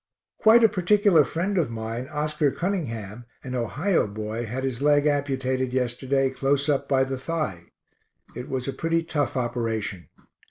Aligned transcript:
Quite 0.39 0.63
a 0.63 0.67
particular 0.67 1.23
friend 1.23 1.59
of 1.59 1.69
mine, 1.69 2.07
Oscar 2.07 2.49
Cunningham, 2.49 3.25
an 3.43 3.53
Ohio 3.53 4.07
boy, 4.07 4.47
had 4.47 4.63
his 4.63 4.81
leg 4.81 5.05
amputated 5.05 5.73
yesterday 5.73 6.31
close 6.31 6.67
up 6.67 6.89
by 6.89 7.03
the 7.03 7.19
thigh. 7.19 7.65
It 8.35 8.49
was 8.49 8.67
a 8.67 8.73
pretty 8.73 9.03
tough 9.03 9.37
operation. 9.37 10.09